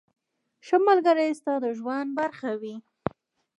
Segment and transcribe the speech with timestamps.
[0.65, 2.75] •ښه ملګری ستا د ژوند برخه وي.